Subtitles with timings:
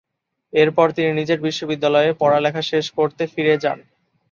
[0.53, 3.79] এরপর তিনি নিজের বিশ্ববিদ্যালয়ে পড়ালেখা শেষ করতে ফিরে যান।